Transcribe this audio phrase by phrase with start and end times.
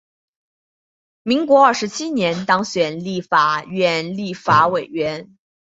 [1.21, 5.37] 民国三十七年当选立法院立法委员。